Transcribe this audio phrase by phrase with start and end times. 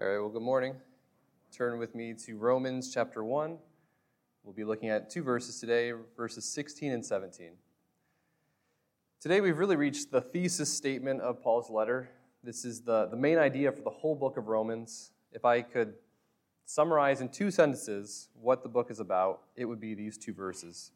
[0.00, 0.76] All right, well, good morning.
[1.54, 3.58] Turn with me to Romans chapter 1.
[4.42, 7.50] We'll be looking at two verses today, verses 16 and 17.
[9.20, 12.08] Today, we've really reached the thesis statement of Paul's letter.
[12.42, 15.10] This is the, the main idea for the whole book of Romans.
[15.32, 15.92] If I could
[16.64, 20.92] summarize in two sentences what the book is about, it would be these two verses.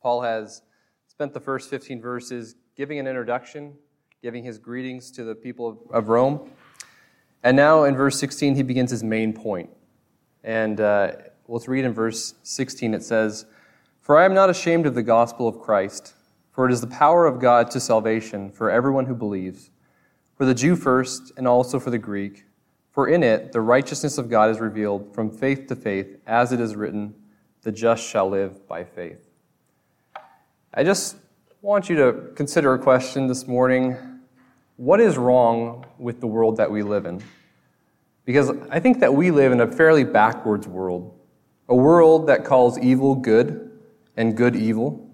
[0.00, 0.62] Paul has
[1.08, 3.74] spent the first 15 verses giving an introduction,
[4.22, 6.50] giving his greetings to the people of, of Rome.
[7.42, 9.70] And now in verse 16, he begins his main point.
[10.44, 11.12] And uh,
[11.48, 12.94] let's read in verse 16.
[12.94, 13.46] It says,
[14.00, 16.14] For I am not ashamed of the gospel of Christ,
[16.52, 19.70] for it is the power of God to salvation for everyone who believes,
[20.36, 22.44] for the Jew first, and also for the Greek.
[22.92, 26.60] For in it the righteousness of God is revealed from faith to faith, as it
[26.60, 27.14] is written,
[27.62, 29.30] The just shall live by faith.
[30.74, 31.16] I just
[31.60, 34.11] want you to consider a question this morning
[34.76, 37.22] what is wrong with the world that we live in?
[38.24, 41.18] Because I think that we live in a fairly backwards world,
[41.68, 43.80] a world that calls evil good
[44.16, 45.10] and good evil.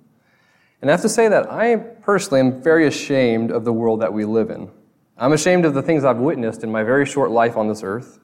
[0.81, 4.13] And I have to say that I personally am very ashamed of the world that
[4.13, 4.71] we live in.
[5.17, 8.21] I'm ashamed of the things I've witnessed in my very short life on this earth.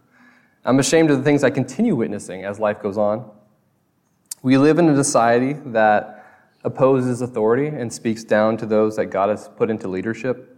[0.65, 3.29] I'm ashamed of the things I continue witnessing as life goes on.
[4.43, 6.25] We live in a society that
[6.63, 10.54] opposes authority and speaks down to those that God has put into leadership.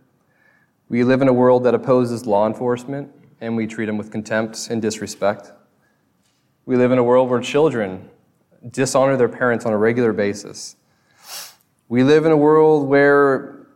[0.89, 4.69] We live in a world that opposes law enforcement and we treat them with contempt
[4.71, 5.51] and disrespect.
[6.65, 8.09] We live in a world where children
[8.71, 10.77] dishonor their parents on a regular basis.
[11.89, 13.67] We live in a world where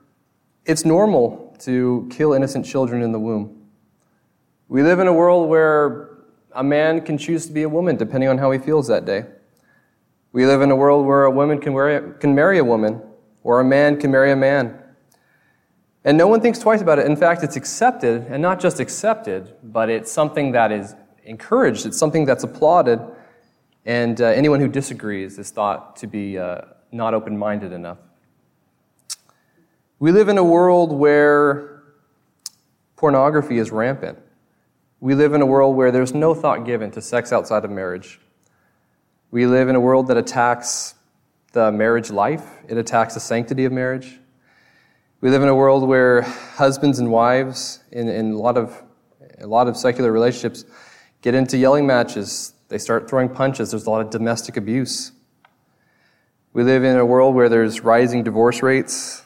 [0.65, 3.67] it's normal to kill innocent children in the womb.
[4.69, 6.11] We live in a world where
[6.53, 9.27] a man can choose to be a woman depending on how he feels that day.
[10.33, 13.03] We live in a world where a woman can, can marry a woman,
[13.43, 14.80] or a man can marry a man.
[16.05, 17.07] And no one thinks twice about it.
[17.07, 21.85] In fact, it's accepted, and not just accepted, but it's something that is encouraged.
[21.85, 23.01] It's something that's applauded.
[23.85, 27.99] And uh, anyone who disagrees is thought to be uh, not open minded enough.
[29.99, 31.83] We live in a world where
[32.97, 34.19] pornography is rampant.
[35.01, 38.21] We live in a world where there's no thought given to sex outside of marriage.
[39.31, 40.95] We live in a world that attacks
[41.53, 44.20] the marriage life, it attacks the sanctity of marriage.
[45.23, 48.83] We live in a world where husbands and wives, in, in a, lot of,
[49.39, 50.65] a lot of secular relationships,
[51.21, 52.55] get into yelling matches.
[52.69, 53.73] They start throwing punches.
[53.73, 55.13] There's a lot of domestic abuse.
[56.55, 59.23] We live in a world where there's rising divorce rates.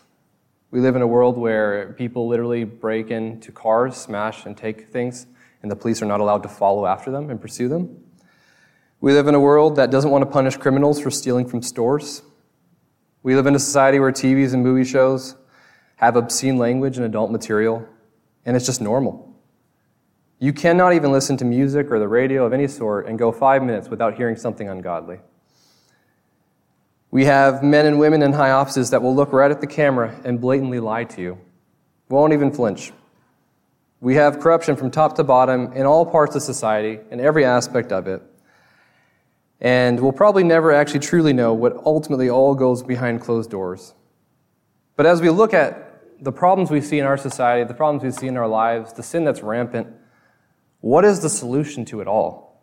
[0.73, 5.29] We live in a world where people literally break into cars, smash, and take things,
[5.63, 8.03] and the police are not allowed to follow after them and pursue them.
[9.01, 12.23] We live in a world that doesn't want to punish criminals for stealing from stores.
[13.23, 15.37] We live in a society where TVs and movie shows
[16.05, 17.87] have obscene language and adult material,
[18.45, 19.35] and it's just normal.
[20.39, 23.63] You cannot even listen to music or the radio of any sort and go five
[23.63, 25.21] minutes without hearing something ungodly.
[27.11, 30.21] We have men and women in high offices that will look right at the camera
[30.25, 31.39] and blatantly lie to you,
[32.09, 32.93] won't even flinch.
[34.01, 37.93] We have corruption from top to bottom in all parts of society, in every aspect
[37.93, 38.21] of it.
[39.61, 43.95] And we'll probably never actually truly know what ultimately all goes behind closed doors.
[44.97, 45.84] But as we look at
[46.21, 49.03] the problems we see in our society, the problems we see in our lives, the
[49.03, 49.89] sin that's rampant,
[50.81, 52.63] what is the solution to it all?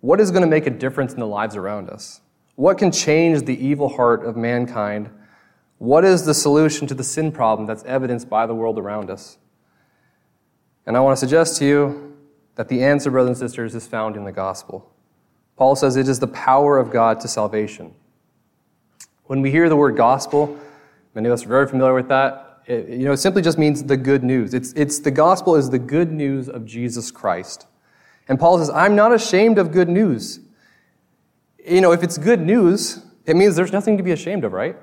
[0.00, 2.20] What is going to make a difference in the lives around us?
[2.54, 5.10] What can change the evil heart of mankind?
[5.78, 9.38] What is the solution to the sin problem that's evidenced by the world around us?
[10.86, 12.16] And I want to suggest to you
[12.54, 14.92] that the answer, brothers and sisters, is found in the gospel.
[15.56, 17.94] Paul says it is the power of God to salvation.
[19.24, 20.58] When we hear the word gospel,
[21.16, 22.45] Many of us are very familiar with that.
[22.66, 24.54] It, you know, it simply just means the good news.
[24.54, 27.66] It's, it's the gospel is the good news of Jesus Christ.
[28.28, 30.40] And Paul says, I'm not ashamed of good news.
[31.64, 34.76] You know, if it's good news, it means there's nothing to be ashamed of, right?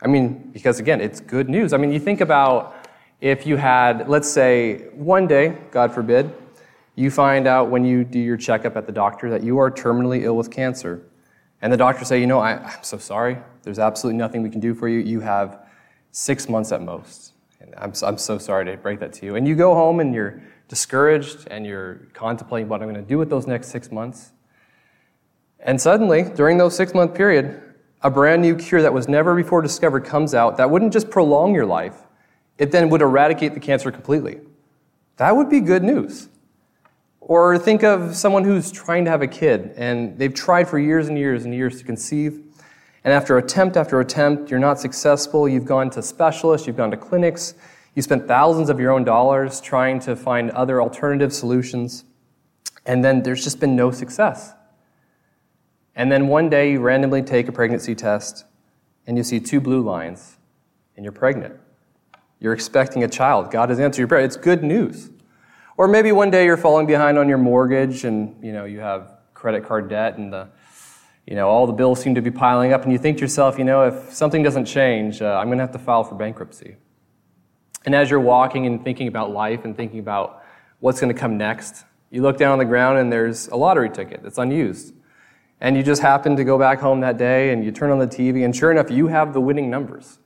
[0.00, 1.72] I mean, because again, it's good news.
[1.72, 2.76] I mean, you think about
[3.20, 6.32] if you had, let's say, one day, God forbid,
[6.94, 10.22] you find out when you do your checkup at the doctor that you are terminally
[10.22, 11.02] ill with cancer.
[11.62, 13.38] And the doctor say, you know, I, I'm so sorry.
[13.62, 15.00] There's absolutely nothing we can do for you.
[15.00, 15.67] You have
[16.18, 17.32] six months at most.
[17.60, 19.36] And I'm, I'm so sorry to break that to you.
[19.36, 23.18] And you go home and you're discouraged and you're contemplating what I'm going to do
[23.18, 24.32] with those next six months.
[25.60, 27.62] And suddenly, during those six month period,
[28.02, 31.54] a brand new cure that was never before discovered comes out that wouldn't just prolong
[31.54, 32.06] your life,
[32.58, 34.40] it then would eradicate the cancer completely.
[35.16, 36.28] That would be good news.
[37.20, 41.08] Or think of someone who's trying to have a kid and they've tried for years
[41.08, 42.42] and years and years to conceive.
[43.04, 45.48] And after attempt after attempt, you're not successful.
[45.48, 47.54] You've gone to specialists, you've gone to clinics,
[47.94, 52.04] you spent thousands of your own dollars trying to find other alternative solutions.
[52.86, 54.52] And then there's just been no success.
[55.96, 58.44] And then one day you randomly take a pregnancy test
[59.06, 60.36] and you see two blue lines
[60.96, 61.58] and you're pregnant.
[62.38, 63.50] You're expecting a child.
[63.50, 64.24] God has answered your prayer.
[64.24, 65.10] It's good news.
[65.76, 69.18] Or maybe one day you're falling behind on your mortgage and you know you have
[69.34, 70.48] credit card debt and the
[71.28, 73.58] you know all the bills seem to be piling up and you think to yourself,
[73.58, 76.76] you know, if something doesn't change, uh, I'm going to have to file for bankruptcy.
[77.84, 80.42] And as you're walking and thinking about life and thinking about
[80.80, 83.90] what's going to come next, you look down on the ground and there's a lottery
[83.90, 84.94] ticket that's unused.
[85.60, 88.06] And you just happen to go back home that day and you turn on the
[88.06, 90.18] TV, and sure enough, you have the winning numbers.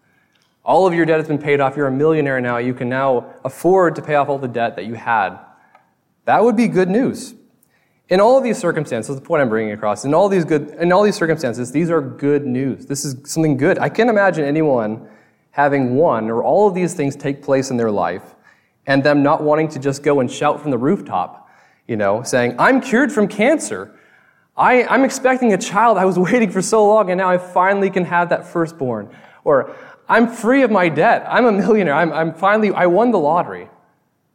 [0.65, 1.77] All of your debt has been paid off.
[1.77, 2.59] You're a millionaire now.
[2.59, 5.37] You can now afford to pay off all the debt that you had.
[6.27, 7.35] That would be good news.
[8.13, 11.03] In all these circumstances, the point I'm bringing across, in all these good, in all
[11.03, 12.85] these circumstances, these are good news.
[12.85, 13.79] This is something good.
[13.79, 15.09] I can't imagine anyone
[15.53, 18.35] having one or all of these things take place in their life
[18.87, 21.49] and them not wanting to just go and shout from the rooftop,
[21.89, 23.99] you know, saying, I'm cured from cancer.
[24.59, 25.97] I, I'm expecting a child.
[25.97, 29.09] I was waiting for so long and now I finally can have that firstborn.
[29.43, 29.75] Or,
[30.07, 31.25] I'm free of my debt.
[31.27, 31.95] I'm a millionaire.
[31.95, 33.71] I'm, I'm finally, I won the lottery.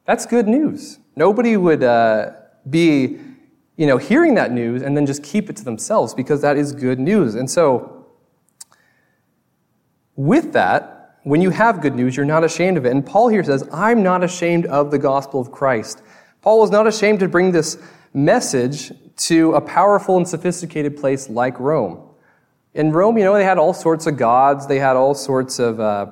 [0.05, 0.97] That's good news.
[1.15, 2.31] Nobody would uh,
[2.67, 3.19] be,
[3.77, 6.73] you know, hearing that news and then just keep it to themselves because that is
[6.73, 7.35] good news.
[7.35, 8.07] And so,
[10.15, 12.91] with that, when you have good news, you're not ashamed of it.
[12.91, 16.01] And Paul here says, I'm not ashamed of the gospel of Christ.
[16.41, 17.77] Paul was not ashamed to bring this
[18.13, 22.01] message to a powerful and sophisticated place like Rome.
[22.73, 25.79] In Rome, you know, they had all sorts of gods, they had all sorts of
[25.79, 26.11] uh,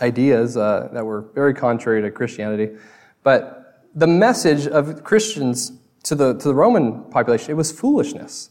[0.00, 2.76] ideas uh, that were very contrary to Christianity.
[3.22, 5.72] But the message of Christians
[6.06, 8.50] to the, to the Roman population, it was foolishness.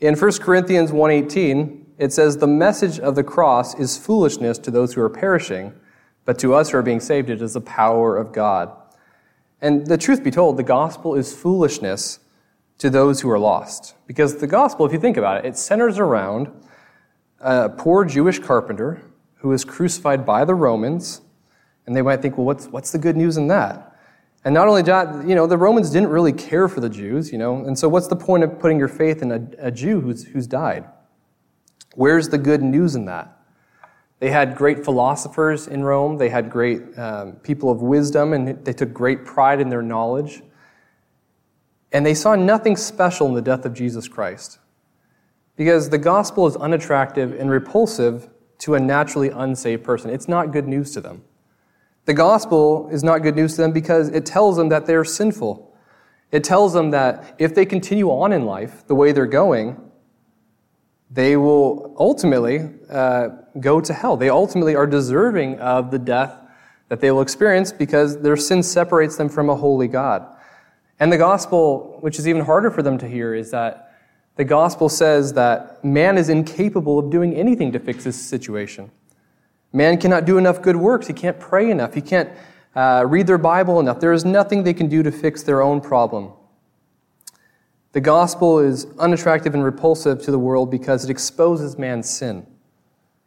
[0.00, 4.94] In 1 Corinthians 1.18, it says, The message of the cross is foolishness to those
[4.94, 5.74] who are perishing,
[6.24, 8.70] but to us who are being saved, it is the power of God.
[9.60, 12.20] And the truth be told, the gospel is foolishness
[12.78, 13.94] to those who are lost.
[14.06, 16.50] Because the gospel, if you think about it, it centers around
[17.40, 19.02] a poor Jewish carpenter
[19.36, 21.20] who was crucified by the Romans.
[21.84, 23.89] And they might think, well, what's, what's the good news in that?
[24.44, 27.38] And not only that, you know, the Romans didn't really care for the Jews, you
[27.38, 30.24] know, and so what's the point of putting your faith in a, a Jew who's,
[30.24, 30.86] who's died?
[31.94, 33.36] Where's the good news in that?
[34.20, 36.18] They had great philosophers in Rome.
[36.18, 40.42] They had great um, people of wisdom, and they took great pride in their knowledge.
[41.92, 44.58] And they saw nothing special in the death of Jesus Christ.
[45.56, 48.28] Because the gospel is unattractive and repulsive
[48.58, 50.10] to a naturally unsaved person.
[50.10, 51.24] It's not good news to them.
[52.10, 55.72] The gospel is not good news to them because it tells them that they're sinful.
[56.32, 59.80] It tells them that if they continue on in life the way they're going,
[61.08, 63.28] they will ultimately uh,
[63.60, 64.16] go to hell.
[64.16, 66.36] They ultimately are deserving of the death
[66.88, 70.26] that they will experience because their sin separates them from a holy God.
[70.98, 73.94] And the gospel, which is even harder for them to hear, is that
[74.34, 78.90] the gospel says that man is incapable of doing anything to fix his situation.
[79.72, 81.06] Man cannot do enough good works.
[81.06, 81.94] He can't pray enough.
[81.94, 82.30] He can't
[82.74, 84.00] uh, read their Bible enough.
[84.00, 86.32] There is nothing they can do to fix their own problem.
[87.92, 92.46] The gospel is unattractive and repulsive to the world because it exposes man's sin.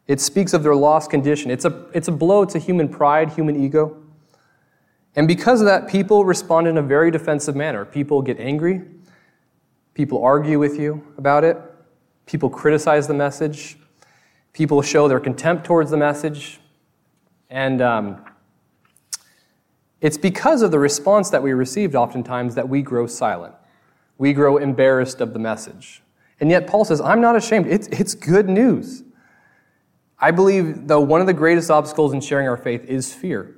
[0.07, 1.51] It speaks of their lost condition.
[1.51, 3.97] It's a, it's a blow to human pride, human ego.
[5.15, 7.85] And because of that, people respond in a very defensive manner.
[7.85, 8.81] People get angry.
[9.93, 11.57] People argue with you about it.
[12.25, 13.77] People criticize the message.
[14.53, 16.59] People show their contempt towards the message.
[17.49, 18.25] And um,
[19.99, 23.55] it's because of the response that we received oftentimes that we grow silent
[24.17, 26.01] we grow embarrassed of the message.
[26.39, 27.67] And yet, Paul says, I'm not ashamed.
[27.67, 29.03] It's, it's good news.
[30.19, 33.55] I believe, though, one of the greatest obstacles in sharing our faith is fear.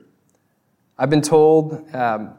[0.97, 2.33] I've been told um,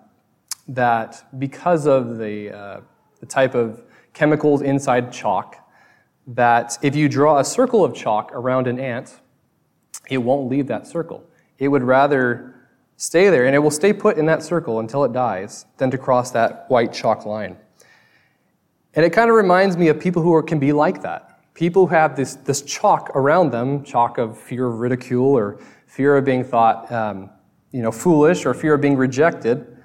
[0.69, 2.81] that because of the, uh,
[3.21, 3.83] the type of
[4.13, 5.57] chemicals inside chalk,
[6.27, 9.21] that if you draw a circle of chalk around an ant,
[10.09, 11.25] it won't leave that circle.
[11.59, 12.55] It would rather
[12.97, 15.99] stay there, and it will stay put in that circle until it dies than to
[15.99, 17.57] cross that white chalk line.
[18.95, 21.39] And it kind of reminds me of people who are, can be like that.
[21.55, 26.17] People who have this, this chalk around them, chalk of fear of ridicule or fear
[26.17, 27.31] of being thought um,
[27.71, 29.77] you know, foolish or fear of being rejected,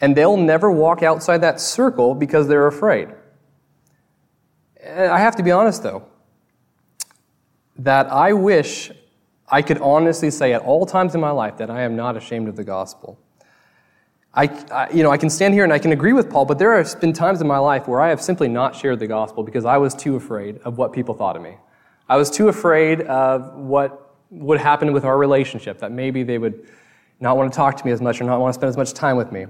[0.00, 3.08] and they'll never walk outside that circle because they're afraid.
[4.96, 6.06] And I have to be honest, though,
[7.76, 8.90] that I wish
[9.46, 12.48] I could honestly say at all times in my life that I am not ashamed
[12.48, 13.18] of the gospel.
[14.32, 16.58] I, I, you know, I can stand here and I can agree with Paul, but
[16.58, 19.42] there have been times in my life where I have simply not shared the gospel
[19.42, 21.58] because I was too afraid of what people thought of me.
[22.08, 26.66] I was too afraid of what would happen with our relationship, that maybe they would
[27.20, 28.94] not want to talk to me as much or not want to spend as much
[28.94, 29.44] time with me.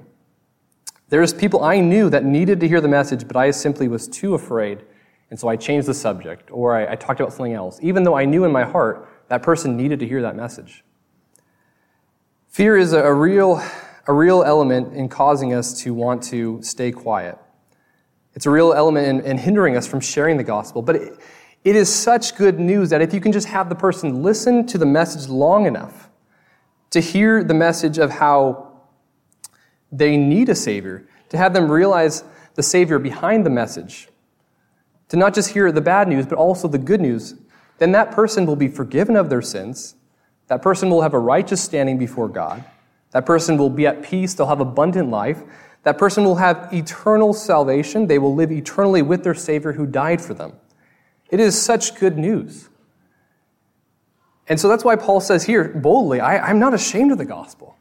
[1.09, 4.35] There's people I knew that needed to hear the message, but I simply was too
[4.35, 4.83] afraid,
[5.31, 8.17] and so I changed the subject, or I, I talked about something else, even though
[8.17, 10.85] I knew in my heart that person needed to hear that message.
[12.49, 13.63] Fear is a, a real,
[14.07, 17.39] a real element in causing us to want to stay quiet.
[18.35, 20.81] It's a real element in, in hindering us from sharing the gospel.
[20.83, 21.19] But it,
[21.65, 24.79] it is such good news that if you can just have the person listen to
[24.79, 26.09] the message long enough
[26.91, 28.73] to hear the message of how
[29.91, 32.23] they need a Savior, to have them realize
[32.55, 34.09] the Savior behind the message,
[35.09, 37.35] to not just hear the bad news, but also the good news,
[37.79, 39.97] then that person will be forgiven of their sins
[40.49, 42.65] that person will have a righteous standing before God.
[43.11, 44.35] That person will be at peace.
[44.35, 45.43] They'll have abundant life.
[45.83, 48.07] That person will have eternal salvation.
[48.07, 50.53] They will live eternally with their Savior who died for them.
[51.31, 52.69] It is such good news.
[54.49, 57.77] And so that's why Paul says here boldly, I, am not ashamed of the gospel.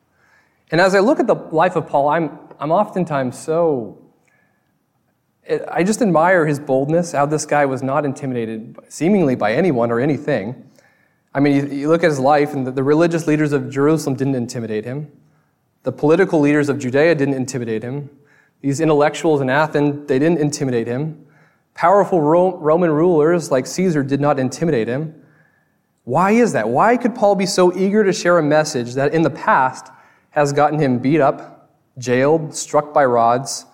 [0.72, 4.00] And as I look at the life of Paul, I'm, I'm oftentimes so.
[5.71, 9.99] I just admire his boldness, how this guy was not intimidated seemingly by anyone or
[9.99, 10.69] anything.
[11.35, 14.85] I mean, you, look at his life, and the religious leaders of Jerusalem didn't intimidate
[14.85, 15.11] him.
[15.83, 18.09] The political leaders of Judea didn't intimidate him.
[18.61, 21.27] These intellectuals in Athens, they didn't intimidate him.
[21.75, 25.13] Powerful Roman rulers like Caesar did not intimidate him.
[26.05, 26.69] Why is that?
[26.69, 29.91] Why could Paul be so eager to share a message that in the past
[30.31, 33.65] has gotten him beat up, jailed, struck by rods,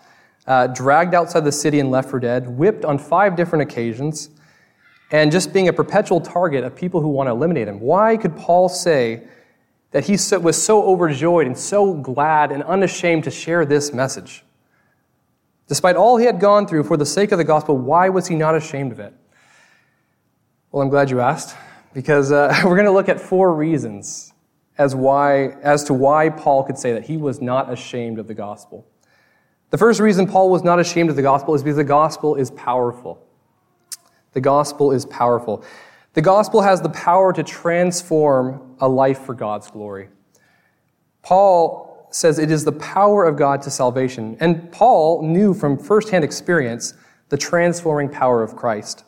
[0.47, 4.29] uh, dragged outside the city and left for dead, whipped on five different occasions,
[5.11, 7.79] and just being a perpetual target of people who want to eliminate him.
[7.79, 9.23] Why could Paul say
[9.91, 14.43] that he was so overjoyed and so glad and unashamed to share this message?
[15.67, 18.35] Despite all he had gone through for the sake of the gospel, why was he
[18.35, 19.13] not ashamed of it?
[20.71, 21.55] Well, I'm glad you asked,
[21.93, 24.33] because uh, we're going to look at four reasons
[24.77, 28.33] as, why, as to why Paul could say that he was not ashamed of the
[28.33, 28.87] gospel.
[29.71, 32.51] The first reason Paul was not ashamed of the gospel is because the gospel is
[32.51, 33.25] powerful.
[34.33, 35.63] The gospel is powerful.
[36.13, 40.09] The gospel has the power to transform a life for God's glory.
[41.21, 44.35] Paul says it is the power of God to salvation.
[44.41, 46.93] And Paul knew from firsthand experience
[47.29, 49.05] the transforming power of Christ.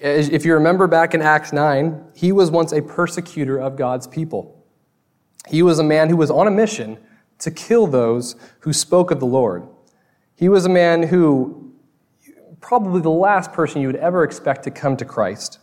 [0.00, 4.64] If you remember back in Acts 9, he was once a persecutor of God's people.
[5.48, 6.98] He was a man who was on a mission
[7.44, 9.66] to kill those who spoke of the Lord.
[10.34, 11.72] He was a man who
[12.60, 15.58] probably the last person you would ever expect to come to Christ.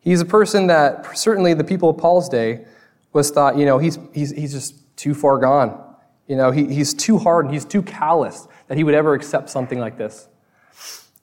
[0.00, 2.66] He's a person that certainly the people of Paul's day
[3.12, 5.82] was thought, you know, he's, he's, he's just too far gone.
[6.28, 9.48] You know, he, he's too hard and he's too callous that he would ever accept
[9.48, 10.28] something like this.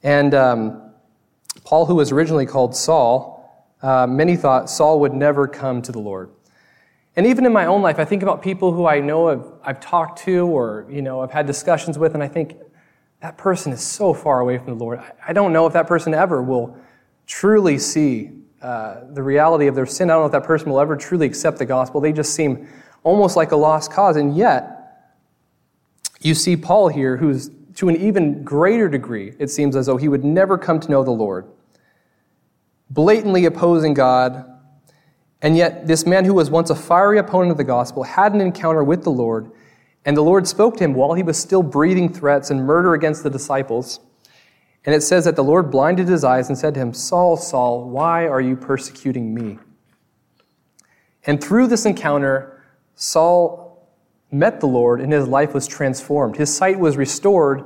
[0.01, 0.91] And um,
[1.63, 5.99] Paul, who was originally called Saul, uh, many thought Saul would never come to the
[5.99, 6.31] Lord.
[7.15, 9.79] And even in my own life, I think about people who I know I've, I've
[9.79, 12.55] talked to or, you know, I've had discussions with, and I think,
[13.23, 15.01] that person is so far away from the Lord.
[15.25, 16.77] I don't know if that person ever will
[17.25, 20.09] truly see uh, the reality of their sin.
[20.09, 22.01] I don't know if that person will ever truly accept the gospel.
[22.01, 22.67] They just seem
[23.01, 24.17] almost like a lost cause.
[24.17, 25.13] And yet,
[26.19, 30.09] you see Paul here, who's to an even greater degree, it seems as though he
[30.09, 31.47] would never come to know the Lord,
[32.89, 34.52] blatantly opposing God.
[35.43, 38.41] And yet, this man who was once a fiery opponent of the gospel had an
[38.41, 39.51] encounter with the Lord
[40.05, 43.23] and the Lord spoke to him while he was still breathing threats and murder against
[43.23, 43.99] the disciples.
[44.85, 47.89] And it says that the Lord blinded his eyes and said to him, Saul, Saul,
[47.89, 49.59] why are you persecuting me?
[51.25, 53.87] And through this encounter, Saul
[54.29, 56.35] met the Lord and his life was transformed.
[56.35, 57.63] His sight was restored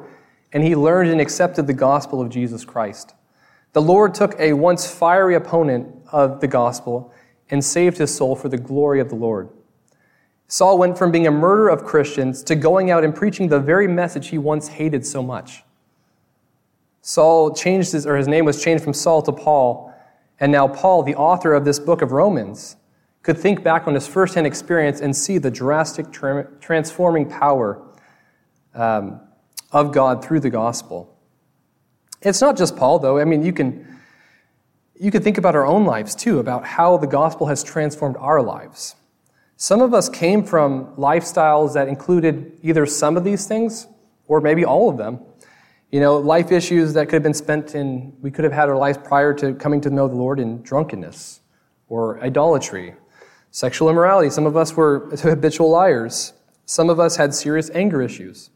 [0.54, 3.16] and he learned and accepted the gospel of Jesus Christ.
[3.74, 7.12] The Lord took a once fiery opponent of the gospel
[7.50, 9.50] and saved his soul for the glory of the Lord.
[10.48, 13.88] Saul went from being a murderer of Christians to going out and preaching the very
[13.88, 15.64] message he once hated so much.
[17.02, 19.94] Saul changed his, or his name was changed from Saul to Paul,
[20.40, 22.76] and now Paul, the author of this book of Romans,
[23.24, 27.82] could think back on his firsthand experience and see the drastic tra- transforming power
[28.74, 29.20] um,
[29.72, 31.14] of God through the gospel.
[32.22, 33.20] It's not just Paul, though.
[33.20, 33.97] I mean, you can
[35.00, 38.42] you can think about our own lives too, about how the gospel has transformed our
[38.42, 38.96] lives.
[39.56, 43.88] Some of us came from lifestyles that included either some of these things
[44.28, 45.20] or maybe all of them.
[45.92, 48.78] You know, life issues that could have been spent in, we could have had our
[48.78, 51.42] lives prior to coming to know the Lord in drunkenness
[51.88, 52.94] or idolatry,
[53.52, 54.30] sexual immorality.
[54.30, 56.34] Some of us were habitual liars.
[56.66, 58.50] Some of us had serious anger issues.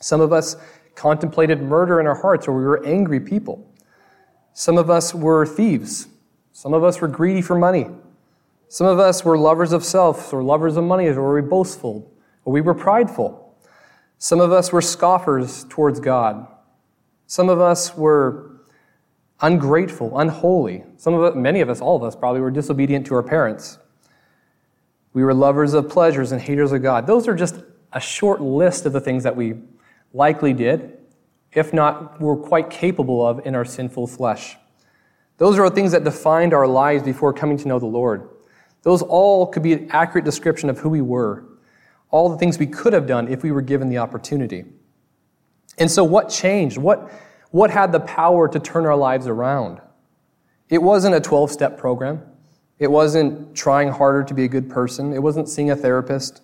[0.00, 0.56] Some of us
[0.94, 3.69] contemplated murder in our hearts or we were angry people.
[4.52, 6.08] Some of us were thieves.
[6.52, 7.86] Some of us were greedy for money.
[8.68, 12.10] Some of us were lovers of self, or lovers of money, or we boastful,
[12.44, 13.56] or we were prideful.
[14.18, 16.46] Some of us were scoffers towards God.
[17.26, 18.60] Some of us were
[19.40, 20.84] ungrateful, unholy.
[20.98, 23.78] Some of us, many of us, all of us probably were disobedient to our parents.
[25.12, 27.06] We were lovers of pleasures and haters of God.
[27.06, 27.56] Those are just
[27.92, 29.54] a short list of the things that we
[30.12, 30.98] likely did,
[31.52, 34.56] if not were quite capable of in our sinful flesh.
[35.38, 38.28] Those are things that defined our lives before coming to know the Lord.
[38.82, 41.44] Those all could be an accurate description of who we were,
[42.10, 44.64] all the things we could have done if we were given the opportunity.
[45.78, 46.76] And so, what changed?
[46.76, 47.10] What,
[47.50, 49.80] what had the power to turn our lives around?
[50.68, 52.22] It wasn't a 12 step program.
[52.78, 55.12] It wasn't trying harder to be a good person.
[55.12, 56.42] It wasn't seeing a therapist.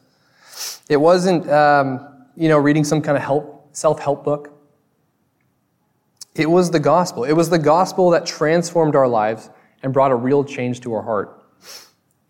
[0.89, 4.56] It wasn't, um, you know, reading some kind of help, self help book.
[6.39, 7.25] It was the gospel.
[7.25, 9.51] It was the gospel that transformed our lives
[9.83, 11.43] and brought a real change to our heart.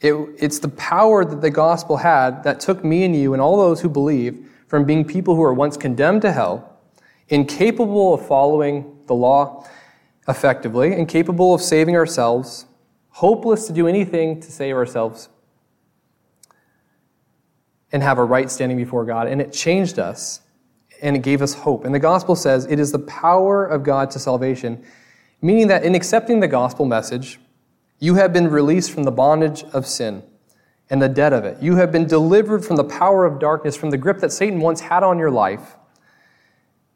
[0.01, 3.57] It, it's the power that the gospel had that took me and you and all
[3.57, 6.79] those who believe from being people who were once condemned to hell,
[7.29, 9.67] incapable of following the law
[10.29, 12.67] effectively, incapable of saving ourselves,
[13.11, 15.29] hopeless to do anything to save ourselves,
[17.93, 19.29] and have a right standing before God.
[19.29, 20.41] And it changed us
[21.03, 21.85] and it gave us hope.
[21.85, 24.85] And the gospel says it is the power of God to salvation,
[25.43, 27.38] meaning that in accepting the gospel message,
[27.99, 30.23] you have been released from the bondage of sin
[30.91, 31.62] and the debt of it.
[31.62, 34.81] You have been delivered from the power of darkness, from the grip that Satan once
[34.81, 35.76] had on your life.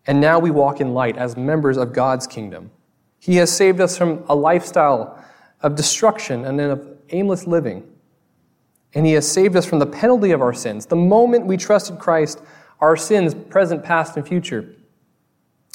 [0.07, 2.71] And now we walk in light as members of God's kingdom.
[3.19, 5.23] He has saved us from a lifestyle
[5.63, 7.87] of destruction and of aimless living.
[8.95, 10.87] And He has saved us from the penalty of our sins.
[10.87, 12.41] The moment we trusted Christ,
[12.81, 14.75] our sins, present, past, and future,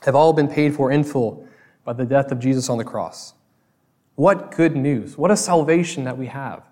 [0.04, 1.48] have all been paid for in full
[1.84, 3.34] by the death of Jesus on the cross.
[4.16, 5.18] What good news!
[5.18, 6.64] What a salvation that we have.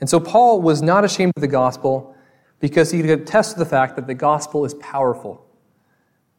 [0.00, 2.14] And so Paul was not ashamed of the gospel
[2.60, 5.44] because he could attest to the fact that the gospel is powerful.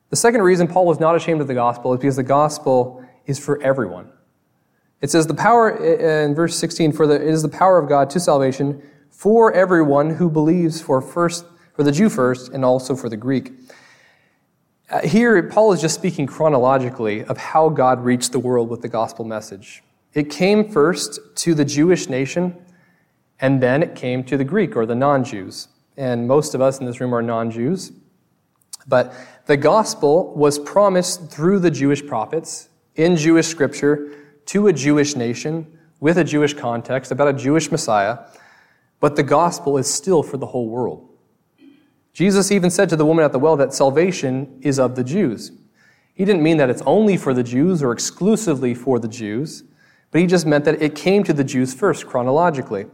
[0.10, 3.38] The second reason Paul was not ashamed of the gospel is because the gospel is
[3.38, 4.12] for everyone.
[5.02, 8.10] It says the power in verse 16 for the it is the power of God
[8.12, 11.46] to salvation for everyone who believes for first
[11.80, 13.54] for the Jew first and also for the Greek.
[14.90, 18.90] Uh, here, Paul is just speaking chronologically of how God reached the world with the
[18.90, 19.82] gospel message.
[20.14, 22.54] It came first to the Jewish nation,
[23.40, 25.70] and then it came to the Greek or the non Jews.
[25.96, 27.94] And most of us in this room are non Jews.
[28.86, 29.14] But
[29.46, 34.12] the gospel was promised through the Jewish prophets in Jewish scripture
[34.48, 38.18] to a Jewish nation with a Jewish context about a Jewish Messiah.
[39.00, 41.09] But the gospel is still for the whole world.
[42.14, 45.52] Jesus even said to the woman at the well that salvation is of the Jews.
[46.14, 49.64] He didn't mean that it's only for the Jews or exclusively for the Jews,
[50.12, 52.88] but he just meant that it came to the Jews first, chronologically.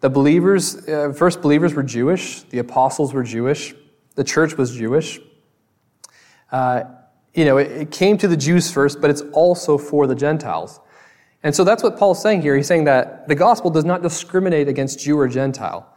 [0.00, 3.74] The believers, uh, first believers were Jewish, the apostles were Jewish,
[4.14, 5.18] the church was Jewish.
[6.52, 6.84] Uh,
[7.34, 10.80] you know, it, it came to the Jews first, but it's also for the Gentiles.
[11.42, 12.56] And so that's what Paul's saying here.
[12.56, 15.89] He's saying that the gospel does not discriminate against Jew or Gentile.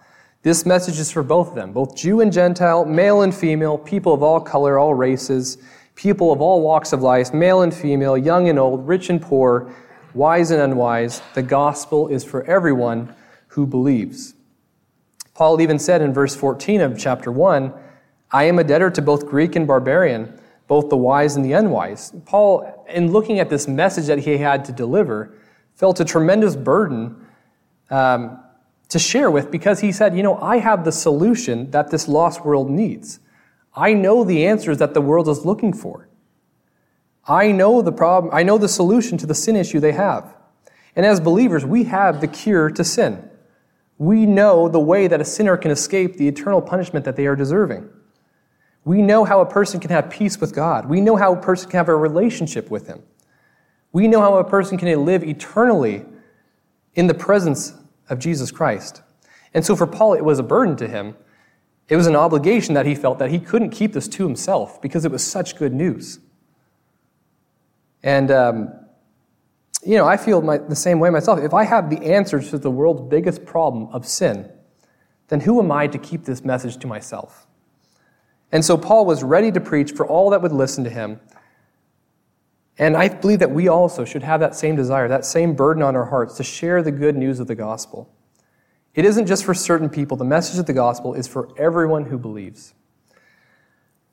[0.44, 4.14] This message is for both of them, both Jew and Gentile, male and female, people
[4.14, 5.58] of all color, all races,
[5.96, 9.74] people of all walks of life, male and female, young and old, rich and poor,
[10.14, 11.22] wise and unwise.
[11.34, 13.16] The gospel is for everyone
[13.48, 14.34] who believes.
[15.34, 17.74] Paul even said in verse 14 of chapter 1
[18.32, 22.12] I am a debtor to both Greek and barbarian, both the wise and the unwise.
[22.26, 25.38] Paul, in looking at this message that he had to deliver,
[25.76, 27.28] felt a tremendous burden
[27.90, 28.43] um,
[28.94, 32.46] to share with because he said, You know, I have the solution that this lost
[32.46, 33.20] world needs.
[33.76, 36.08] I know the answers that the world is looking for.
[37.28, 40.36] I know the problem, I know the solution to the sin issue they have.
[40.96, 43.30] And as believers, we have the cure to sin.
[43.98, 47.36] We know the way that a sinner can escape the eternal punishment that they are
[47.36, 47.90] deserving.
[48.86, 50.88] We know how a person can have peace with God.
[50.88, 53.02] We know how a person can have a relationship with Him.
[53.92, 56.06] We know how a person can live eternally
[56.94, 57.74] in the presence
[58.10, 59.02] of Jesus Christ.
[59.54, 61.16] And so for Paul, it was a burden to him.
[61.90, 65.06] It was an obligation that he felt that he couldn't keep this to himself because
[65.06, 66.20] it was such good news.
[68.02, 68.74] And, um,
[69.86, 71.40] you know, I feel my, the same way myself.
[71.40, 74.50] If I have the answers to the world's biggest problem of sin,
[75.28, 77.48] then who am I to keep this message to myself?
[78.52, 81.20] And so Paul was ready to preach for all that would listen to him.
[82.78, 85.96] And I believe that we also should have that same desire, that same burden on
[85.96, 88.10] our hearts to share the good news of the gospel.
[88.96, 92.18] It isn't just for certain people, the message of the gospel is for everyone who
[92.18, 92.74] believes.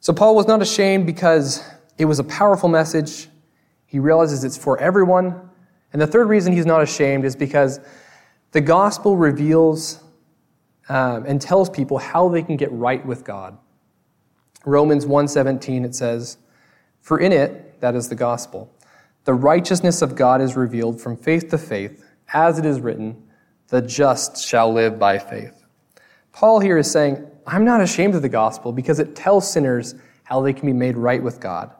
[0.00, 1.62] So Paul was not ashamed because
[1.98, 3.28] it was a powerful message.
[3.86, 5.50] He realizes it's for everyone.
[5.92, 7.80] And the third reason he's not ashamed is because
[8.52, 10.02] the gospel reveals
[10.88, 13.58] um, and tells people how they can get right with God.
[14.64, 16.38] Romans 1:17 it says,
[17.00, 18.70] "For in it, that is the gospel,
[19.24, 23.22] the righteousness of God is revealed from faith to faith, as it is written,
[23.68, 25.64] the just shall live by faith."
[26.32, 30.40] Paul here is saying, I'm not ashamed of the gospel because it tells sinners how
[30.40, 31.70] they can be made right with God.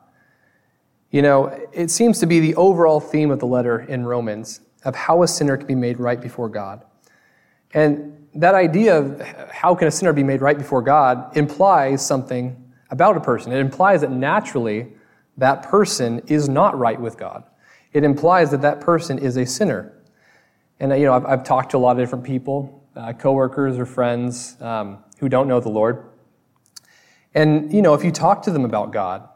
[1.10, 4.94] You know, it seems to be the overall theme of the letter in Romans of
[4.94, 6.82] how a sinner can be made right before God.
[7.74, 12.56] And that idea of how can a sinner be made right before God implies something
[12.90, 13.52] about a person.
[13.52, 14.92] It implies that naturally
[15.40, 17.44] that person is not right with God.
[17.92, 19.92] It implies that that person is a sinner.
[20.78, 23.86] And, you know, I've, I've talked to a lot of different people, uh, coworkers or
[23.86, 26.10] friends um, who don't know the Lord.
[27.34, 29.28] And, you know, if you talk to them about God,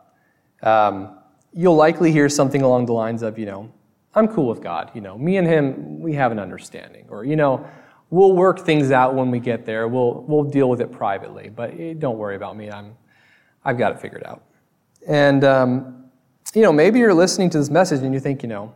[0.63, 1.19] um,
[1.53, 3.73] you'll likely hear something along the lines of, you know,
[4.15, 4.91] I'm cool with God.
[4.95, 7.07] You know, me and him, we have an understanding.
[7.09, 7.67] Or, you know,
[8.11, 9.89] we'll work things out when we get there.
[9.89, 11.49] We'll, we'll deal with it privately.
[11.49, 12.71] But eh, don't worry about me.
[12.71, 12.97] I'm,
[13.65, 14.43] I've got it figured out.
[15.07, 16.05] And, um,
[16.55, 18.73] you know, maybe you're listening to this message and you think, you know,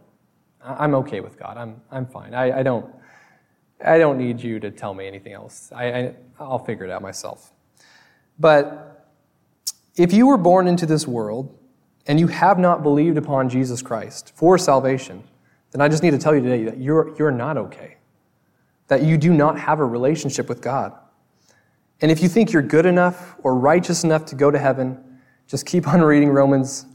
[0.62, 1.56] I'm okay with God.
[1.56, 2.34] I'm, I'm fine.
[2.34, 2.86] I, I, don't,
[3.84, 5.70] I don't need you to tell me anything else.
[5.74, 7.52] I, I, I'll figure it out myself.
[8.38, 9.06] But
[9.96, 11.56] if you were born into this world
[12.06, 15.24] and you have not believed upon Jesus Christ for salvation,
[15.70, 17.96] then I just need to tell you today that you're, you're not okay.
[18.88, 20.92] That you do not have a relationship with God.
[22.00, 25.02] And if you think you're good enough or righteous enough to go to heaven,
[25.48, 26.86] just keep on reading Romans,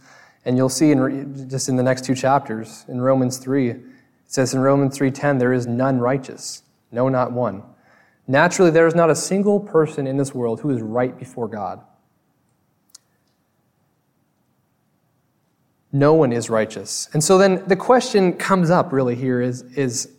[0.46, 3.82] and you'll see in, just in the next two chapters, in Romans 3, it
[4.28, 7.64] says in Romans 3.10, there is none righteous, no, not one.
[8.28, 11.82] Naturally, there is not a single person in this world who is right before God.
[15.92, 17.10] No one is righteous.
[17.14, 20.10] And so then the question comes up really here is, is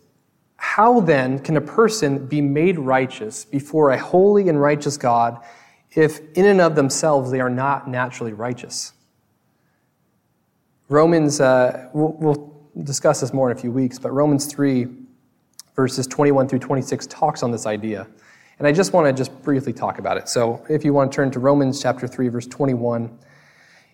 [0.55, 5.43] how then can a person be made righteous before a holy and righteous God
[5.95, 8.93] if in and of themselves they are not naturally righteous?
[10.87, 14.87] Romans, uh, we'll, we'll discuss this more in a few weeks, but Romans 3,
[15.75, 18.07] verses 21 through 26 talks on this idea.
[18.59, 20.29] And I just want to just briefly talk about it.
[20.29, 23.17] So if you want to turn to Romans chapter 3, verse 21,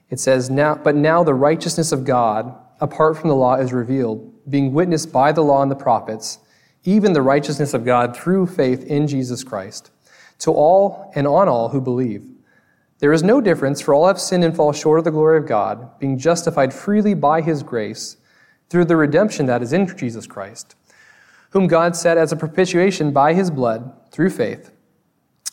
[0.09, 4.27] it says, now, But now the righteousness of God, apart from the law, is revealed,
[4.49, 6.39] being witnessed by the law and the prophets,
[6.83, 9.91] even the righteousness of God through faith in Jesus Christ,
[10.41, 12.27] to all and on all who believe.
[12.99, 15.47] There is no difference, for all have sinned and fall short of the glory of
[15.47, 18.17] God, being justified freely by his grace
[18.69, 20.75] through the redemption that is in Jesus Christ,
[21.49, 24.71] whom God set as a propitiation by his blood through faith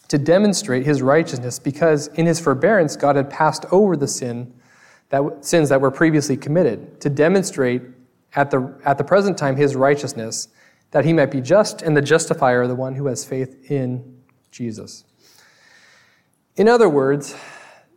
[0.09, 4.53] to demonstrate his righteousness because in his forbearance God had passed over the sin
[5.11, 7.83] that sins that were previously committed to demonstrate
[8.35, 10.49] at the at the present time his righteousness
[10.91, 14.18] that he might be just and the justifier of the one who has faith in
[14.51, 15.05] Jesus.
[16.57, 17.37] In other words,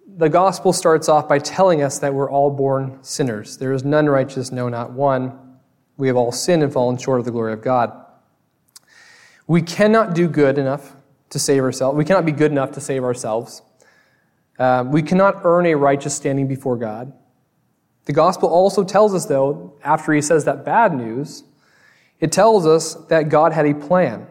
[0.07, 3.57] the gospel starts off by telling us that we're all born sinners.
[3.57, 5.37] There is none righteous, no, not one.
[5.97, 7.91] We have all sinned and fallen short of the glory of God.
[9.47, 10.95] We cannot do good enough
[11.29, 11.97] to save ourselves.
[11.97, 13.61] We cannot be good enough to save ourselves.
[14.59, 17.13] Um, we cannot earn a righteous standing before God.
[18.05, 21.43] The gospel also tells us, though, after he says that bad news,
[22.19, 24.27] it tells us that God had a plan.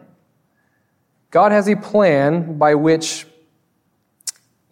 [1.31, 3.25] God has a plan by which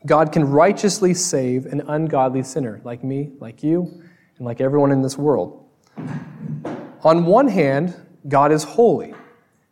[0.06, 4.04] God can righteously save an ungodly sinner like me, like you,
[4.38, 5.66] and like everyone in this world.
[7.04, 7.96] On one hand,
[8.28, 9.14] God is holy,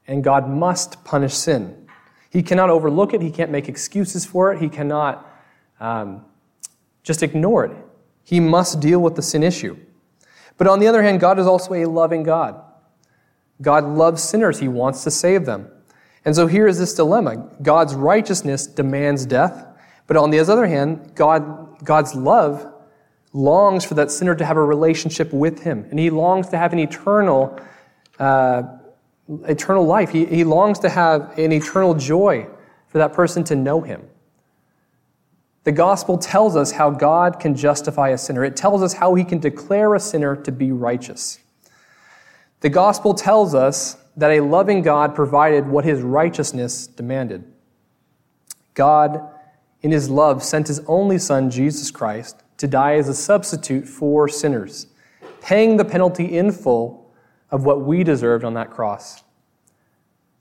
[0.08, 1.89] and God must punish sin.
[2.30, 3.21] He cannot overlook it.
[3.21, 4.62] He can't make excuses for it.
[4.62, 5.30] He cannot
[5.82, 6.23] um,
[7.04, 7.76] just ignore it.
[8.23, 9.78] He must deal with the sin issue.
[10.58, 12.62] But on the other hand, God is also a loving God.
[13.62, 15.69] God loves sinners, He wants to save them.
[16.27, 19.65] And so here is this dilemma God's righteousness demands death,
[20.07, 22.69] but on the other hand, God, God's love
[23.31, 26.73] longs for that sinner to have a relationship with Him, and He longs to have
[26.73, 27.57] an eternal
[28.19, 28.63] uh,
[29.45, 30.09] eternal life.
[30.09, 32.47] He, he longs to have an eternal joy
[32.89, 34.03] for that person to know him.
[35.63, 38.43] The gospel tells us how God can justify a sinner.
[38.43, 41.39] It tells us how he can declare a sinner to be righteous.
[42.61, 47.45] The gospel tells us that a loving God provided what his righteousness demanded.
[48.73, 49.21] God,
[49.82, 54.27] in his love, sent his only Son, Jesus Christ, to die as a substitute for
[54.27, 54.88] sinners,
[55.41, 57.13] paying the penalty in full
[57.51, 59.23] of what we deserved on that cross.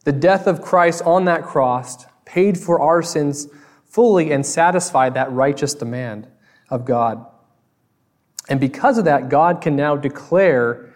[0.05, 3.49] The death of Christ on that cross paid for our sins
[3.85, 6.29] fully and satisfied that righteous demand
[6.71, 7.25] of God.
[8.49, 10.95] And because of that, God can now declare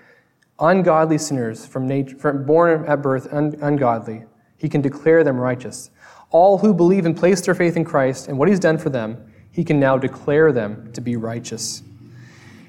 [0.60, 4.24] ungodly sinners from nature, from born at birth un, ungodly.
[4.56, 5.90] He can declare them righteous.
[6.30, 9.30] All who believe and place their faith in Christ and what He's done for them,
[9.50, 11.82] he can now declare them to be righteous.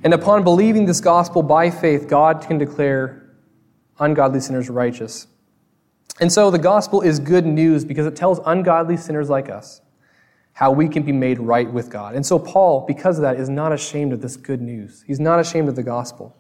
[0.04, 3.30] And upon believing this gospel by faith, God can declare
[4.00, 5.28] ungodly sinners righteous.
[6.20, 9.82] And so the gospel is good news because it tells ungodly sinners like us
[10.54, 12.16] how we can be made right with God.
[12.16, 15.04] And so Paul, because of that, is not ashamed of this good news.
[15.08, 16.36] He's not ashamed of the gospel.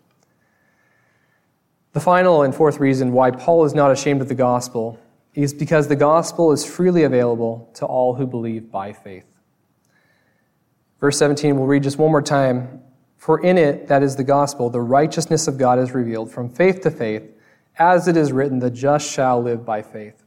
[1.93, 4.99] The final and fourth reason why Paul is not ashamed of the gospel
[5.33, 9.25] is because the gospel is freely available to all who believe by faith.
[10.99, 12.81] Verse 17, we'll read just one more time.
[13.17, 16.81] For in it, that is the gospel, the righteousness of God is revealed from faith
[16.81, 17.23] to faith,
[17.77, 20.23] as it is written, the just shall live by faith.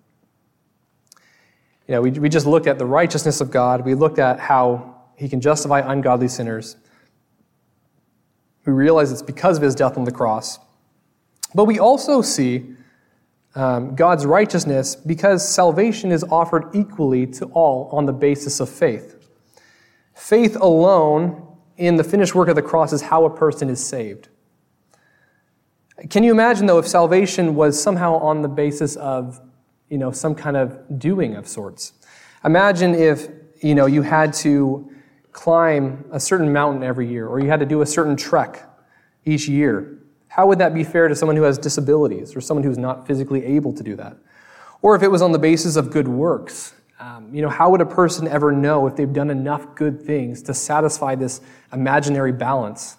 [1.87, 3.85] You know, we, we just looked at the righteousness of God.
[3.85, 6.77] We looked at how he can justify ungodly sinners.
[8.65, 10.59] We realize it's because of his death on the cross.
[11.55, 12.75] But we also see
[13.55, 19.29] um, God's righteousness because salvation is offered equally to all on the basis of faith.
[20.15, 24.29] Faith alone in the finished work of the cross is how a person is saved.
[26.11, 29.41] Can you imagine, though, if salvation was somehow on the basis of,
[29.89, 31.93] you know, some kind of doing of sorts?
[32.45, 33.29] Imagine if,
[33.63, 34.91] you know, you had to
[35.33, 38.69] climb a certain mountain every year, or you had to do a certain trek
[39.25, 39.99] each year.
[40.35, 43.45] How would that be fair to someone who has disabilities or someone who's not physically
[43.45, 44.17] able to do that?
[44.83, 47.81] Or if it was on the basis of good works, um, you know, how would
[47.81, 51.41] a person ever know if they've done enough good things to satisfy this
[51.73, 52.97] imaginary balance?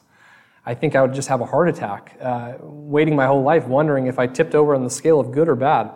[0.66, 4.08] I think I would just have a heart attack, uh, waiting my whole life, wondering
[4.08, 5.92] if I tipped over on the scale of good or bad.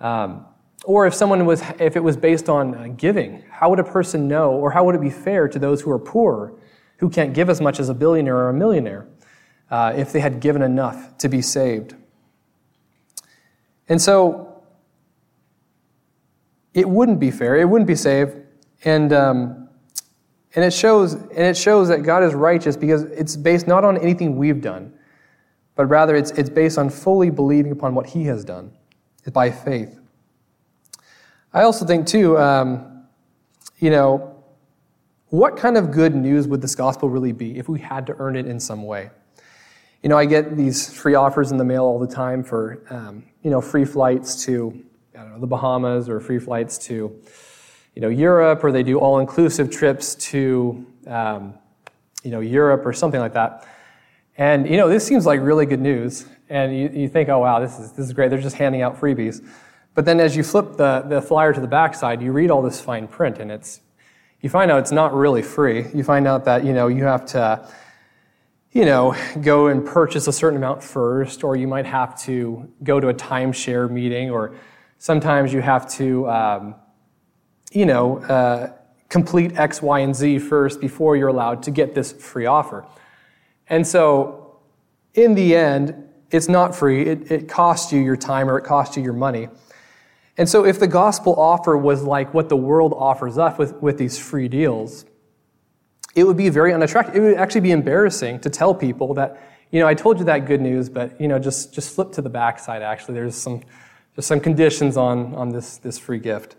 [0.00, 0.46] Um,
[0.84, 4.28] or if someone was, if it was based on uh, giving, how would a person
[4.28, 6.54] know, or how would it be fair to those who are poor,
[6.98, 9.08] who can't give as much as a billionaire or a millionaire?
[9.70, 11.94] Uh, if they had given enough to be saved.
[13.88, 14.62] And so
[16.72, 17.56] it wouldn't be fair.
[17.56, 18.36] It wouldn't be saved.
[18.84, 19.68] And, um,
[20.54, 23.96] and, it shows, and it shows that God is righteous because it's based not on
[23.98, 24.92] anything we've done,
[25.74, 28.72] but rather it's, it's based on fully believing upon what He has done
[29.32, 29.98] by faith.
[31.52, 33.04] I also think, too, um,
[33.78, 34.34] you know,
[35.28, 38.36] what kind of good news would this gospel really be if we had to earn
[38.36, 39.10] it in some way?
[40.04, 43.24] You know, I get these free offers in the mail all the time for, um,
[43.42, 47.18] you know, free flights to, I don't know, the Bahamas or free flights to,
[47.94, 51.54] you know, Europe, or they do all-inclusive trips to, um,
[52.22, 53.66] you know, Europe or something like that.
[54.36, 56.26] And, you know, this seems like really good news.
[56.50, 58.28] And you, you think, oh, wow, this is, this is great.
[58.28, 59.42] They're just handing out freebies.
[59.94, 62.78] But then as you flip the, the flyer to the backside, you read all this
[62.78, 63.80] fine print, and it's,
[64.42, 65.86] you find out it's not really free.
[65.94, 67.66] You find out that, you know, you have to,
[68.74, 72.98] you know, go and purchase a certain amount first, or you might have to go
[72.98, 74.56] to a timeshare meeting, or
[74.98, 76.74] sometimes you have to, um,
[77.70, 78.72] you know, uh,
[79.08, 82.84] complete X, Y, and Z first before you're allowed to get this free offer.
[83.68, 84.58] And so,
[85.14, 85.94] in the end,
[86.32, 87.02] it's not free.
[87.02, 89.48] It, it costs you your time or it costs you your money.
[90.36, 93.98] And so, if the gospel offer was like what the world offers us with, with
[93.98, 95.04] these free deals,
[96.14, 97.16] it would be very unattractive.
[97.16, 100.46] It would actually be embarrassing to tell people that, you know, I told you that
[100.46, 103.14] good news, but, you know, just, just flip to the backside, actually.
[103.14, 103.62] There's some,
[104.14, 106.56] there's some conditions on, on this, this free gift.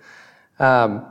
[0.59, 1.05] Um,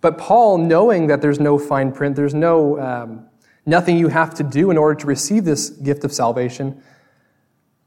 [0.00, 3.26] but Paul, knowing that there's no fine print, there's no, um,
[3.64, 6.80] nothing you have to do in order to receive this gift of salvation,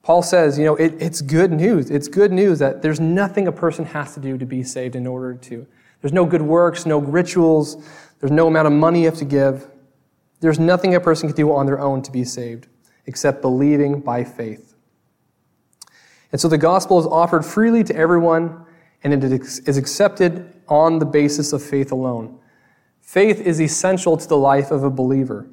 [0.01, 1.89] Paul says, you know, it, it's good news.
[1.89, 5.05] It's good news that there's nothing a person has to do to be saved in
[5.05, 5.67] order to.
[6.01, 7.83] There's no good works, no rituals,
[8.19, 9.67] there's no amount of money you have to give.
[10.39, 12.67] There's nothing a person can do on their own to be saved
[13.05, 14.75] except believing by faith.
[16.31, 18.65] And so the gospel is offered freely to everyone,
[19.03, 22.37] and it is accepted on the basis of faith alone.
[23.01, 25.49] Faith is essential to the life of a believer.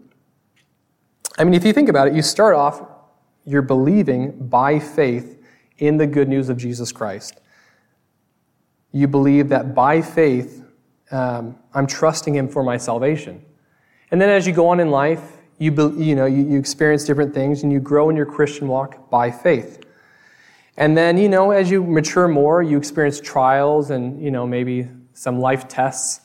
[1.39, 2.83] I mean, if you think about it, you start off,
[3.47, 5.43] you're believing by faith
[5.79, 7.41] in the good news of Jesus Christ.
[8.93, 10.65] You believe that by faith,
[11.11, 13.45] um, I'm trusting Him for my salvation.
[14.11, 17.35] And then as you go on in life, you, you, know, you, you experience different
[17.35, 19.83] things and you grow in your Christian walk by faith.
[20.77, 24.89] And then, you know, as you mature more, you experience trials and, you know, maybe
[25.15, 26.21] some life tests.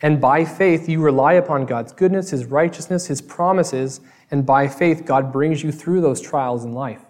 [0.00, 5.04] And by faith, you rely upon God's goodness, His righteousness, His promises, and by faith,
[5.04, 7.02] God brings you through those trials in life.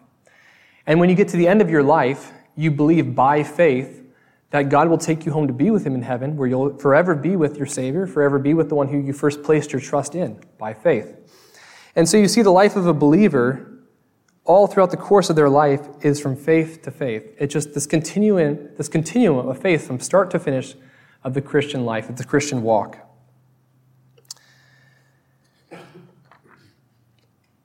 [0.87, 4.00] And when you get to the end of your life, you believe by faith
[4.51, 7.15] that God will take you home to be with Him in heaven, where you'll forever
[7.15, 10.15] be with your Savior, forever be with the one who you first placed your trust
[10.15, 11.17] in by faith.
[11.95, 13.85] And so you see, the life of a believer,
[14.45, 17.35] all throughout the course of their life, is from faith to faith.
[17.39, 20.75] It's just this continuum, this continuum of faith from start to finish
[21.23, 22.99] of the Christian life, of the Christian walk.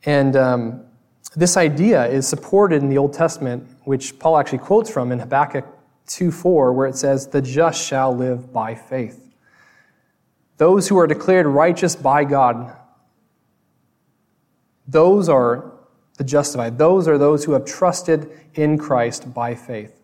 [0.04, 0.86] And um,
[1.36, 5.66] this idea is supported in the Old Testament, which Paul actually quotes from in Habakkuk
[6.08, 9.34] 2 4, where it says, The just shall live by faith.
[10.58, 12.76] Those who are declared righteous by God,
[14.88, 15.74] those are
[16.18, 16.78] the justified.
[16.78, 20.02] Those are those who have trusted in Christ by faith.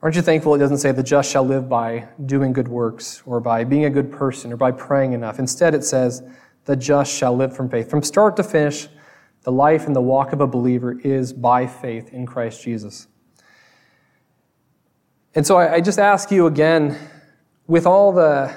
[0.00, 3.40] Aren't you thankful it doesn't say the just shall live by doing good works or
[3.40, 5.38] by being a good person or by praying enough?
[5.38, 6.22] Instead, it says
[6.66, 7.90] the just shall live from faith.
[7.90, 8.88] From start to finish,
[9.42, 13.08] the life and the walk of a believer is by faith in Christ Jesus.
[15.34, 16.98] And so I, I just ask you again,
[17.66, 18.54] with all the,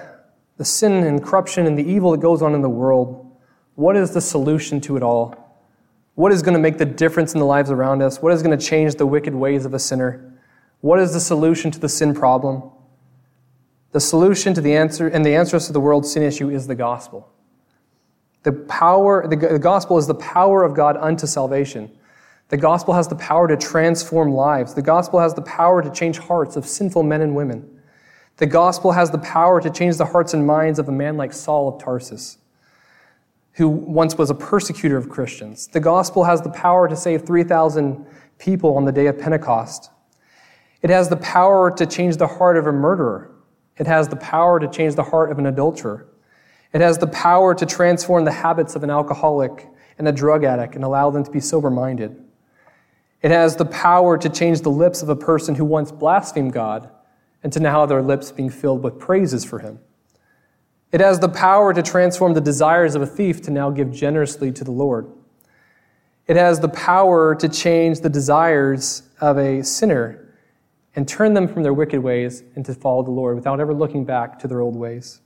[0.57, 3.23] the sin and corruption and the evil that goes on in the world,
[3.75, 5.43] what is the solution to it all?
[6.15, 8.21] What is going to make the difference in the lives around us?
[8.21, 10.33] What is going to change the wicked ways of a sinner?
[10.81, 12.63] What is the solution to the sin problem?
[13.91, 16.75] The solution to the answer and the answers to the world's sin issue is the
[16.75, 17.31] gospel.
[18.43, 21.91] The power, the gospel is the power of God unto salvation.
[22.49, 24.73] The gospel has the power to transform lives.
[24.73, 27.81] The gospel has the power to change hearts of sinful men and women.
[28.37, 31.33] The gospel has the power to change the hearts and minds of a man like
[31.33, 32.37] Saul of Tarsus,
[33.53, 35.67] who once was a persecutor of Christians.
[35.67, 38.05] The gospel has the power to save 3,000
[38.37, 39.89] people on the day of Pentecost.
[40.81, 43.31] It has the power to change the heart of a murderer.
[43.77, 46.07] It has the power to change the heart of an adulterer.
[46.71, 50.75] It has the power to transform the habits of an alcoholic and a drug addict
[50.75, 52.23] and allow them to be sober minded.
[53.21, 56.89] It has the power to change the lips of a person who once blasphemed God
[57.43, 59.79] and to now have their lips being filled with praises for him.
[60.91, 64.51] It has the power to transform the desires of a thief to now give generously
[64.53, 65.11] to the Lord.
[66.27, 70.33] It has the power to change the desires of a sinner
[70.95, 74.05] and turn them from their wicked ways and to follow the Lord without ever looking
[74.05, 75.21] back to their old ways.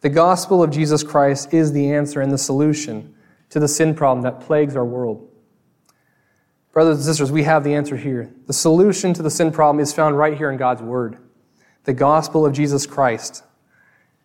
[0.00, 3.14] The gospel of Jesus Christ is the answer and the solution
[3.50, 5.30] to the sin problem that plagues our world.
[6.74, 8.34] Brothers and sisters, we have the answer here.
[8.48, 11.18] The solution to the sin problem is found right here in God's Word
[11.84, 13.44] the gospel of Jesus Christ.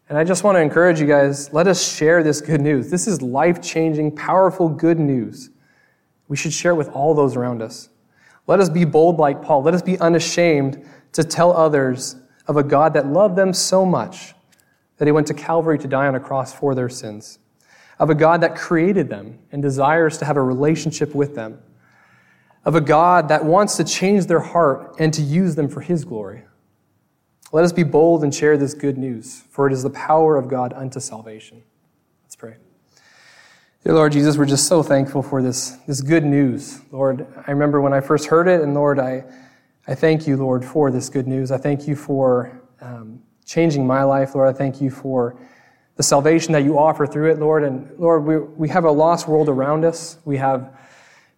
[0.08, 2.90] And I just want to encourage you guys let us share this good news.
[2.90, 5.52] This is life changing, powerful good news.
[6.28, 7.90] We should share it with all those around us.
[8.48, 9.62] Let us be bold like Paul.
[9.62, 12.16] Let us be unashamed to tell others
[12.48, 14.34] of a God that loved them so much
[14.98, 17.38] that he went to Calvary to die on a cross for their sins,
[18.00, 21.62] of a God that created them and desires to have a relationship with them,
[22.66, 26.06] of a God that wants to change their heart and to use them for his
[26.06, 26.44] glory.
[27.52, 30.48] Let us be bold and share this good news, for it is the power of
[30.48, 31.64] God unto salvation.
[32.24, 32.58] Let's pray.
[33.84, 36.82] Dear Lord Jesus, we're just so thankful for this, this good news.
[36.92, 39.24] Lord, I remember when I first heard it, and Lord, I,
[39.88, 41.52] I thank you, Lord, for this good news.
[41.52, 44.54] I thank you for um, changing my life, Lord.
[44.54, 45.40] I thank you for
[45.96, 47.64] the salvation that you offer through it, Lord.
[47.64, 50.18] And Lord, we, we have a lost world around us.
[50.24, 50.78] We have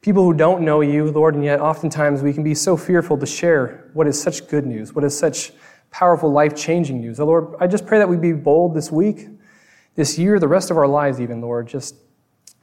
[0.02, 3.26] people who don't know you, Lord, and yet oftentimes we can be so fearful to
[3.26, 5.52] share what is such good news, what is such
[5.92, 7.20] powerful, life changing news.
[7.20, 9.28] Lord, I just pray that we be bold this week,
[9.96, 11.68] this year, the rest of our lives, even, Lord.
[11.68, 11.96] Just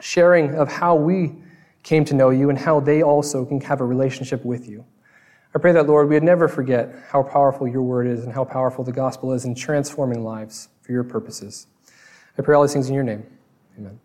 [0.01, 1.37] sharing of how we
[1.83, 4.85] came to know you and how they also can have a relationship with you.
[5.55, 8.45] I pray that, Lord, we would never forget how powerful your word is and how
[8.45, 11.67] powerful the gospel is in transforming lives for your purposes.
[12.37, 13.27] I pray all these things in your name.
[13.79, 13.99] Amen.